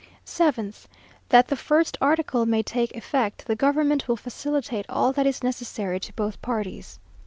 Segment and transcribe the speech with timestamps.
[0.25, 0.87] 7th.
[1.29, 5.99] "That the first article may take effect, the government will facilitate all that is necessary
[5.99, 6.97] to both parties."